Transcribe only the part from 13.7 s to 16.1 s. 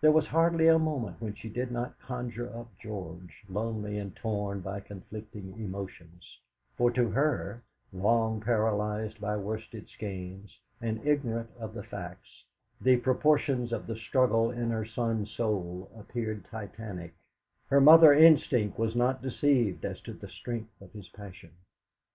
of the struggle in her son's soul